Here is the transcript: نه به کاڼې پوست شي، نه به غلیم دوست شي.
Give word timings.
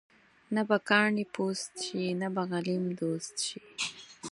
نه 0.55 0.61
به 0.67 0.77
کاڼې 0.89 1.25
پوست 1.35 1.73
شي، 1.85 2.03
نه 2.21 2.27
به 2.33 2.41
غلیم 2.51 2.85
دوست 2.99 3.35
شي. 3.47 3.61